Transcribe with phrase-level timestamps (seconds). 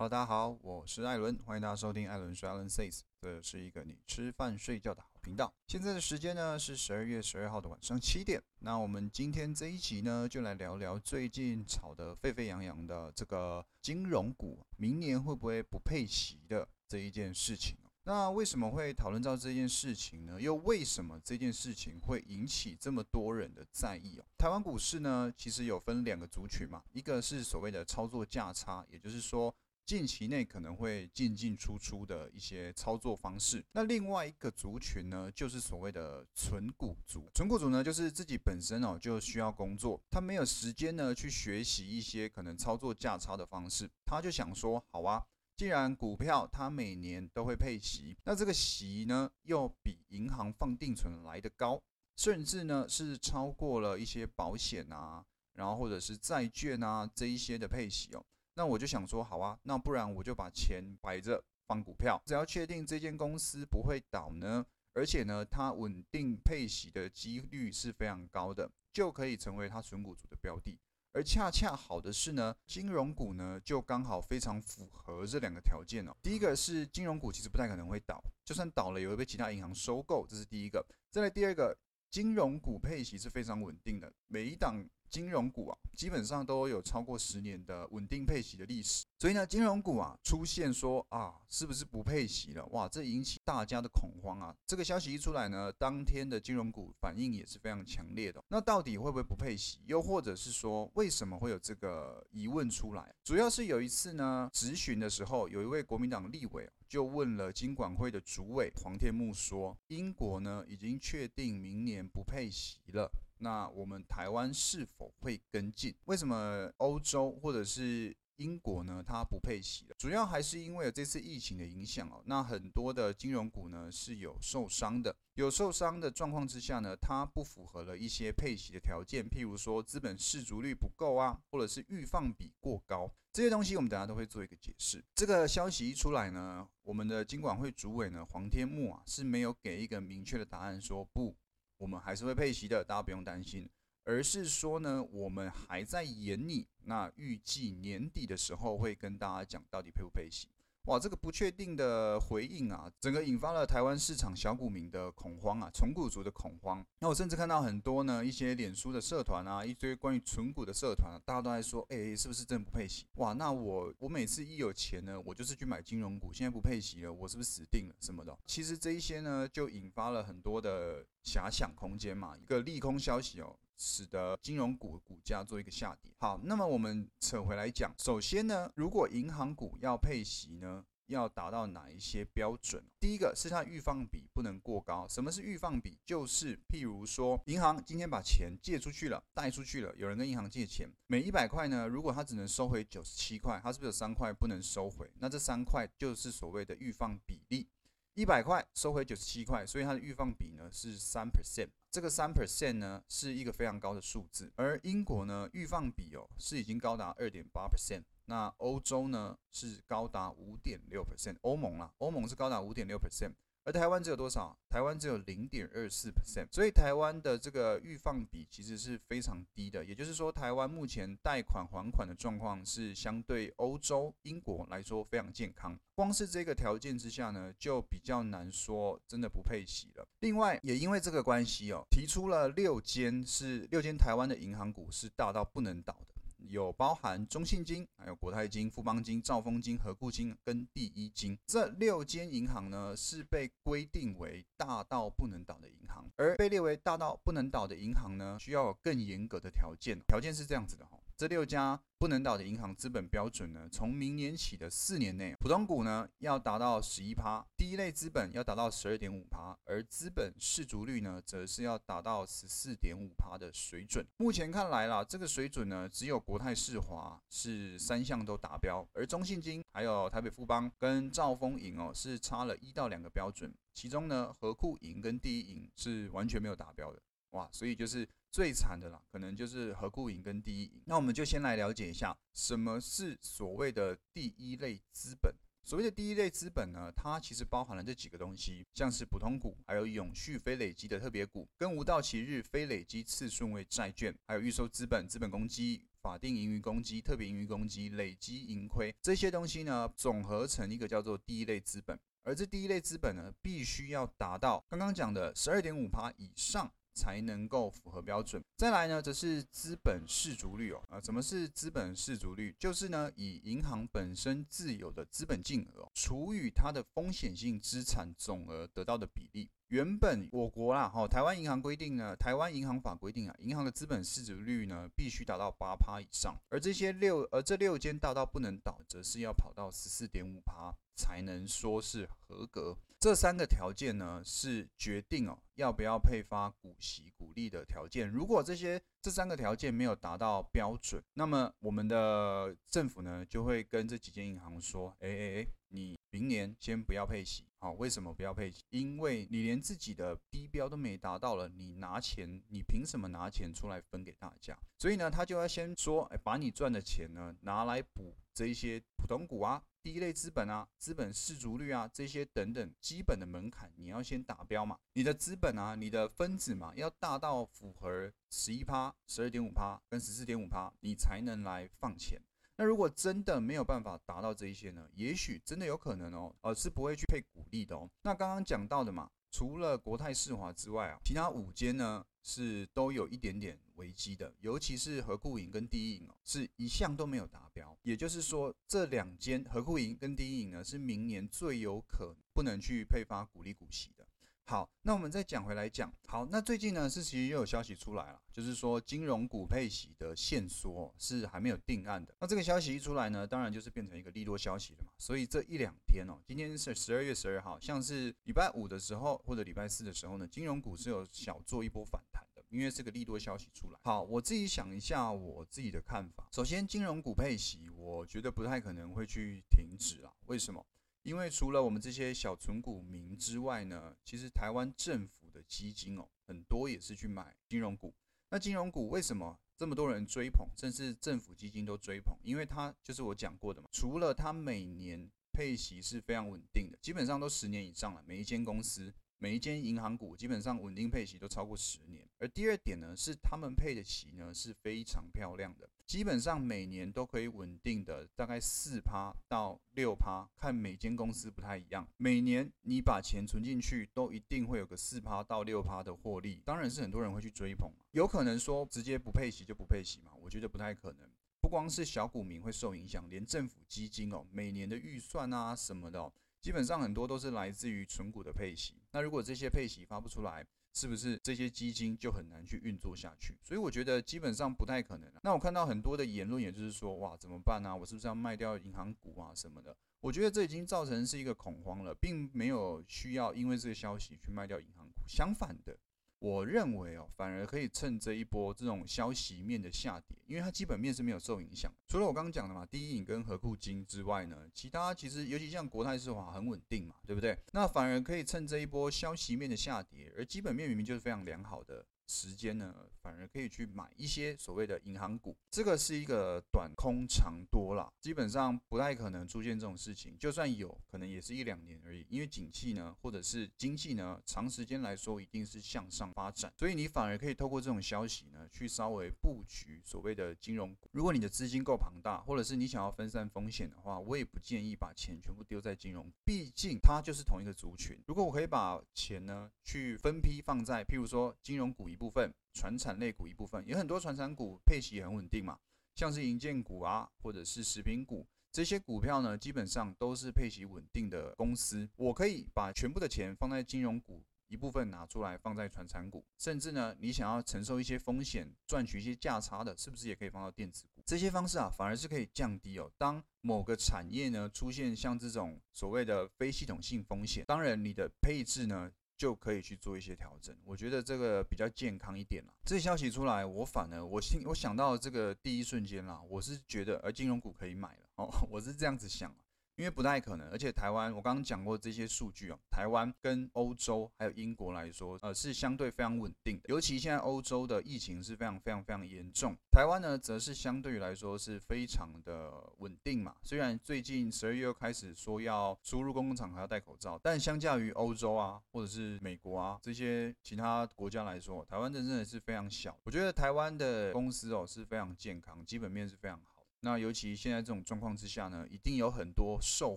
[0.00, 5.52] Hello，大家好，我是艾伦，欢迎大家收听艾伦说 Alan Says，这是一个你吃饭睡觉的好频道。
[5.66, 8.40] 现在的时间呢是十二月十二号的晚上七点。
[8.60, 17.76] 那我们今天这一集呢，就来聊聊最近炒得沸沸扬扬的这个金融股，明年会不会不配息的这一件事情。
[18.04, 20.40] 那为什么会讨论到这件事情呢？
[20.40, 24.24] 又为什么这件事情会引起这么多人的在意哦？
[24.38, 29.52] 台湾股市呢，其实有分两个族群嘛，一个是所谓的操作价差，也就是说。
[29.88, 33.64] 近期内可能会进进出出的一些操作方式。
[33.72, 37.30] 那另外一个族群呢，就是所谓的纯股族。
[37.32, 45.24] 纯股族呢，就是自己本身哦就需要工作，他没有时间呢去学习一些可能操作价差的方式，他就想说，好啊，
[45.56, 51.80] 既然股票它每年都会配息，那这个息呢又比银行放定存来的高，
[52.14, 55.24] 甚至呢是超过了一些保险啊，
[55.54, 58.22] 然后或者是债券啊这一些的配息哦。
[58.58, 70.76] 那我就想说，好啊，那不然我就把钱摆着放股票，只要确定这间公司不会倒呢，而且呢它稳定配息的几率是非常高的，就可以成为它纯股族的标的。
[71.12, 76.16] 而恰恰好的是呢，金融股呢就刚好非常符合这两个条件哦。
[76.20, 80.84] 第一个是金融股其实不太可能会倒，就算倒了也会被其他银行收购，这是第一个。
[81.12, 81.78] 再来第二个，
[82.10, 84.84] 金融股配息是非常稳定的，每一档。
[85.10, 92.64] 金融股啊，基本上都有超过十年的稳定配息的历史，所以呢，金融股啊出现说啊，是不是不配息了？
[92.66, 94.54] 哇，这引起大家的恐慌啊！
[94.66, 98.42] 这个消息一出来呢，当天的金融股反应也是非常强烈的。
[98.48, 99.78] 那到底会不会不配息？
[99.86, 103.14] 又或者是说，为什么会有这个疑问出来？
[103.24, 113.10] 主要是有一次呢，质询的时候，有一位国民党立委就问了金管会的主委黄天木说，英国呢已经确定明年不配息了。
[113.40, 115.94] 那我们台湾是否会跟进？
[116.04, 119.02] 为什么欧洲或者是英国呢？
[119.04, 122.22] 它不配息，主要还是因为有这次疫情的影响哦。
[122.26, 135.04] 那很多的金融股呢是有受伤的，有受伤的状况之下呢，它不符合了一些配息的条件，譬如说资本市足率不够啊，或者是预放比过高，这些东西我们等下都会做一个解释。
[135.16, 141.36] 这个消息一出来呢，我们的金管会主委呢黄天木啊是没有给一个明确的答案，说不。
[141.78, 143.68] 我们还是会配息的，大家不用担心。
[144.04, 150.48] 而是说呢，我们还在演你，那预计年底的时候会跟大家讲到底配不配息。
[150.84, 156.82] 哇，这个不确定的回应啊，整个引发了台湾市场小股民的恐慌啊，纯股族的恐慌。
[157.00, 163.04] 那我甚至看到很多呢，一些脸书的社团啊，一堆关于纯股的社团，大家都在说，哎，是不是真不配息？
[163.16, 168.34] 哇，那我我每次一有钱呢，我就是去买金融股，现在不配息了，我是不是死定了什么的？
[168.46, 173.54] 其实这一些呢，就引发了很多的遐想空间嘛，一个利空消息哦。
[173.78, 176.12] 使得金融股股价做一个下跌。
[176.18, 182.84] 好，那么我们扯回来讲，首先呢，如果银行股要配息呢，要达到哪一些标准？
[183.00, 185.06] 第一个是它预放比不能过高。
[185.08, 185.96] 什么是预放比？
[186.04, 195.08] 就是譬如说，银行今天把钱借出去了，贷出去了，有人跟银行借钱，每一百块呢，如果它只能收回九十七块，它是不是有三块不能收回？
[195.20, 197.68] 那这三块就是所谓的预放比例。
[198.18, 201.68] 一百块收回九十七块，所以它的预放比呢是三 percent。
[201.88, 213.30] 这个三 percent 呢是一个非常高的数字，而英国呢预放比哦是已经高达二点八 percent，那欧洲呢是高达五点六 percent，欧盟啦，欧盟是高达五点六 percent。
[213.68, 214.56] 而台湾只有多少？
[214.70, 219.84] 台湾只有零点二四 percent，所以台湾的这个预放比其实是非常低的。
[219.84, 225.78] 也就是说，台湾目前贷款还款的状况是相对欧洲、英国来说非常健康。
[225.94, 230.08] 光是这个条件之下呢，就比较难说真的不配息了。
[230.20, 236.14] 另外，也因为这个关系哦，提出了六间是六间台湾的银行股是大到不能倒的。
[236.38, 246.04] 有包含中信金、还有国泰金、富邦金、兆丰金、和固金跟第一金这六间银行呢，是被规定为大到不能倒的银行。
[246.16, 249.98] 而被列为大到不能倒的银行呢，需要有更严格的条件。
[250.06, 250.97] 条件是这样子的哈。
[251.18, 264.06] 这六家不能倒的银行资本标准呢，从明年起的四年内，普通股呢要达到十一趴，第一类资本要达到十二点五趴，而资本市足率呢，则是要达到十四点五趴的水准。
[264.18, 277.02] 目前看来啦，这个水准呢，只有国泰世华是三项都达标，而中信金、还有台北富邦跟兆丰银哦，是差了一到两个标准，其中呢，和库银跟第一银是完全没有达标的。
[277.32, 280.82] 哇，所以就是最惨的啦，可能就是和固营跟第一营。
[280.84, 285.34] 那我们就先来了解一下，什么是所谓的第一类资本。
[285.64, 301.98] 所谓的第一类资本呢，它其实包含了这几个东西，像是普通股，还有永续非累积的特别股，跟无到期日非累积次顺位债券，还有预收资本、资本公积、法定盈余公积、特别盈余公积、累积盈亏这些东西呢，总合成一个叫做第一类资本。
[302.22, 306.72] 而这第一类资本呢，必须要达到刚刚讲的十二点五趴以上。
[306.98, 308.42] 才能够符合标准。
[308.56, 310.82] 再来呢，则是资本市足率哦。
[310.88, 312.54] 啊，什么是资本市足率？
[312.58, 319.48] 就是呢，以银行本身自有的资本净额除以它的风险性资产总额得到的比例。
[319.68, 326.34] 原本我国啦，哈，台湾银行规定呢，台湾银行法规定啊，银行的资本市值率呢，必须达到八趴以上。
[326.48, 332.76] 而这些六，而这六间大到不能倒，则是要跑到十四点五趴才能说是合格。
[333.00, 338.08] 这三个条件呢，是决定哦要不要配发股息股利的条件。
[338.08, 345.98] 如果这些这三个条件没有达到标准，那么我们的政府呢，就会跟这几间银行说，哎哎哎，你。
[346.10, 348.62] 明年先不要配息，好，为什么不要配息？
[348.70, 354.58] 因为你连自己的低标都没达到了，你拿钱，你凭什么拿钱出来分给大家？
[354.78, 364.78] 所以呢，他就要先说，哎，把你赚的钱呢拿来补这些普通股啊、第一类资本啊、资本市足率啊这些等等基本的门槛，你要先达标嘛。
[364.92, 372.20] 你的资本啊，你的分子嘛，要大到符合十一趴、十二点五趴跟十四点五趴，你才能来放钱。
[372.56, 374.86] 那如果真的没有办法达到这一些呢？
[374.92, 377.88] 也许真的有可能哦，呃，是不会去配股利的哦。
[378.02, 387.76] 那刚刚讲到的嘛，除了国泰世华之外啊，其他五间呢是都有一点点危机的，尤其是和库银跟第一银哦，是一向都没有达标。
[387.82, 394.07] 也就是说，这两间和库银跟第一银呢，是明年最有可能不能去配发股利股息的。
[394.48, 395.92] 好，那我们再讲回来讲。
[396.06, 402.14] 好，那最近呢是其实又有消息出来了，就是说金融股配息的线索是还没有定案的。
[402.18, 404.90] 那这个消息一出来呢，当然就是变成一个利多消息了嘛。
[404.96, 413.78] 所以这一两天哦，今天是十二月十二号，像是礼拜五的时候或者礼拜四的时候呢，金融股是有小做一波反弹的，因为这个利多消息出来。
[413.82, 416.26] 好，我自己想一下我自己的看法。
[416.32, 420.10] 首先，金融股配息，我觉得不太可能会去停止啊。
[420.24, 420.64] 为什么？
[421.08, 427.94] 因为除了我们这些小存股民之外呢，其实台湾政府的基金哦，很多也是去买金融股。
[428.28, 432.14] 那金融股为什么这么多人追捧，甚至政府基金都追捧？
[432.22, 438.94] 因为它就是我讲过的嘛，除了它每年配息是非常稳定的，基本上都十年以上了，每一间公司。
[439.20, 451.84] 每一间银行股基本上稳定配息都超过十年，而第二点呢是他们配的息呢是非常漂亮的，基本上每年都可以稳定的大概四趴到六趴，看每间公司不太一样。
[451.96, 460.12] 每年你把钱存进去，都一定会有个四趴到六趴的获利，当然是很多人会去追捧，有可能说直接不配息就不配息嘛？
[460.22, 461.10] 我觉得不太可能。
[461.40, 466.12] 不光是小股民会受影响，连政府基金哦，每年的预算啊什么的。
[466.40, 473.36] 基本上很多都是来自于存股的配息，那如果这些配息发不出来，是不是这些基金就很难去运作下去？
[473.42, 475.10] 所以我觉得基本上不太可能。
[475.22, 477.74] 那我看到很多的言论，也就是说，哇，怎么办啊？
[477.74, 479.76] 我是不是要卖掉银行股啊什么的？
[480.00, 485.02] 我觉得这已经造成是一个恐慌了，并没有需要因为这个消息去卖掉银行股。
[485.08, 485.76] 相反的。
[486.20, 491.72] 我认为哦，反而可以趁这一波这种消息面的下跌，因为它基本面是没有受影响。
[491.88, 497.38] 除了我刚刚讲的嘛，第一影跟和库金之外呢，其他其实尤其像国泰世华很稳定嘛，对不对？
[497.52, 501.86] 那反而可以趁这一波消息面的下跌，而基本面明明就是非常良好的。
[502.08, 510.16] 时间呢，反而可以去买一些所谓的银行股，这个是一个短空长多啦，基本上不太可能出现这种事情。
[510.18, 512.06] 就算有可能，也是一两年而已。
[512.08, 520.88] 因为景气呢，或者是经济呢，长时间来说一定是向上发展，所以你反而可以透过这种消息呢，去稍微布局所谓的金融股。
[520.92, 528.02] 如果你的资金够庞大，或者是你想要分散风险的话，我也不建议把钱全部丢在金融，毕竟它就是同一个族群。
[528.06, 531.97] 如果我可以把钱呢，去分批放在，譬如说金融股一。
[531.98, 535.58] 部分传产类股一部分，有很多传产股配息也很稳定嘛，
[535.96, 541.88] 像是银建股啊，或者是食品股这些股票呢，基本上都是配息稳定的公司。
[541.96, 551.02] 我可以把全部的钱放在金融股，一部分拿出来放在传产股，甚至呢，你想要承受一些风险，赚取一些价差的，是不是也可以放到电子股？
[551.04, 552.90] 这些方式啊，反而是可以降低哦。
[552.96, 558.90] 当某个产业呢出现像这种所谓的非系统性风险，当然你的配置呢。
[559.18, 562.52] 就可以去做一些调整，我觉得这个比较健康一点啦。
[562.64, 569.34] 这消息出来，我反而我心我想到这个第一瞬间啦，我是觉得而金融股可以买了哦， 我是这样子想。
[569.78, 570.46] 因为不太可能。
[570.50, 576.64] 而且台湾我刚刚讲过这些数据哦，台湾跟欧洲还有英国来说，呃，是相对非常稳定的。
[576.68, 583.36] 尤其现在欧洲的疫情是非常非常非常严重，台湾呢则是相对于来说是非常的稳定嘛。
[583.42, 592.96] 虽然最近十二月又开始说要出入公共场合要戴口罩，但相较于欧洲啊或者是美国啊这些其他国家来说，台湾真的是非常小。
[593.04, 596.57] 我觉得台湾的公司哦是非常健康，基本面是非常好。
[596.80, 599.96] 那尤其现在这种状况之下呢，一定有很多受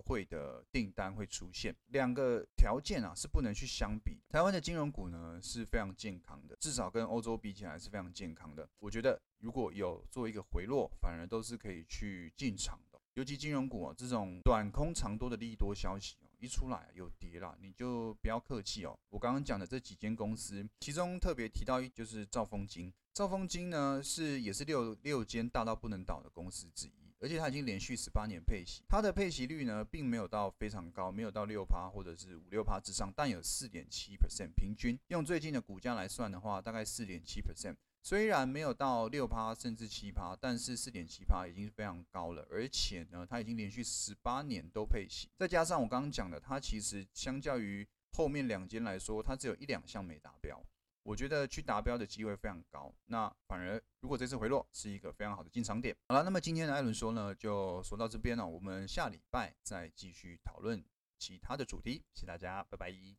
[0.00, 1.74] 贿的订单会出现。
[1.88, 4.20] 两个条件啊是不能去相比。
[4.28, 8.68] 台湾的金融股呢是非常健康的，至少跟欧洲比起来是非常健康的。
[8.80, 13.00] 我觉得如果有做一个回落，反而都是可以去进场的。
[13.14, 18.98] 尤其金融股啊这种短空长多的利多消息哦一出来有跌了，你就不要客气哦。
[19.10, 22.92] 我刚刚讲的这几间公司，其中特别提到一就是兆丰金。
[23.14, 50.60] 兆丰金呢是也是六六间大到不能倒的公司之一，而且它已经连续十八年配息，它的配息率呢并没有到非常高，没有到六趴或者是五六趴之上，但有四点七 percent 平均，用最近的股价来算的话，大概四点七 percent，虽然没有到六趴甚至七趴，但是四点七趴已经非常高了，而且呢它已经连续十八年都配息，再加上我刚刚讲的，它其实相较于后面两间来说，它只有一两项没达标。
[51.04, 55.96] 我觉得去达标的机会非常高，那反而如果这次回落是一个非常好的进场点。
[56.08, 60.84] 好了，那么今天的艾伦说呢，就说到这边了，我们下礼拜再继续讨论
[61.18, 63.16] 其他的主题，谢谢大家，拜拜。